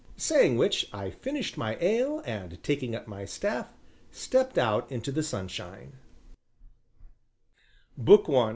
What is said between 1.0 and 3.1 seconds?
finished my ale and, taking up